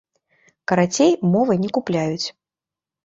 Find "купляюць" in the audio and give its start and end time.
1.79-2.27